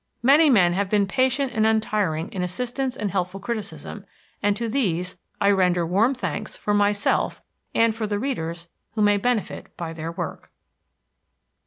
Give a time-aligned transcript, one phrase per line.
[0.23, 4.03] Many men have been patient and untiring in assistance and helpful criticism,
[4.41, 7.43] and to these I render warm thanks for myself
[7.75, 10.49] and for readers who may benefit by their work.